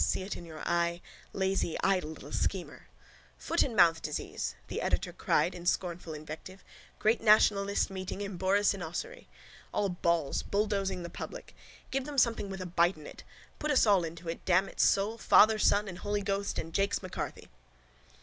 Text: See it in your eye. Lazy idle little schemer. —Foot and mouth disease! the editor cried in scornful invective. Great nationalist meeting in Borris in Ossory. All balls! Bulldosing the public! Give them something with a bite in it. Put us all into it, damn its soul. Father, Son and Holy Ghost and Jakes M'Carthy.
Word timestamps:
See 0.03 0.23
it 0.23 0.35
in 0.35 0.45
your 0.45 0.63
eye. 0.67 0.99
Lazy 1.31 1.77
idle 1.83 2.09
little 2.09 2.31
schemer. 2.31 2.87
—Foot 3.37 3.61
and 3.61 3.75
mouth 3.75 4.01
disease! 4.01 4.55
the 4.67 4.81
editor 4.81 5.13
cried 5.13 5.53
in 5.53 5.67
scornful 5.67 6.15
invective. 6.15 6.63
Great 6.97 7.21
nationalist 7.21 7.91
meeting 7.91 8.21
in 8.21 8.35
Borris 8.35 8.73
in 8.73 8.81
Ossory. 8.81 9.27
All 9.71 9.89
balls! 9.89 10.41
Bulldosing 10.41 11.03
the 11.03 11.09
public! 11.11 11.55
Give 11.91 12.05
them 12.05 12.17
something 12.17 12.49
with 12.49 12.61
a 12.61 12.65
bite 12.65 12.97
in 12.97 13.05
it. 13.05 13.23
Put 13.59 13.69
us 13.69 13.85
all 13.85 14.03
into 14.03 14.27
it, 14.27 14.43
damn 14.43 14.67
its 14.67 14.81
soul. 14.81 15.19
Father, 15.19 15.59
Son 15.59 15.87
and 15.87 15.99
Holy 15.99 16.23
Ghost 16.23 16.57
and 16.57 16.73
Jakes 16.73 17.03
M'Carthy. 17.03 17.49